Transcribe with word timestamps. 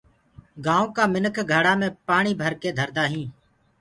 گآئونٚ 0.65 0.93
ڪآ 0.95 1.03
مِنک 1.13 1.35
گھڙآ 1.51 1.73
مي 1.79 1.87
پآڻي 2.07 2.31
ڀرڪي 2.39 2.69
ڌردآ 2.77 3.03
هينٚ 3.11 3.29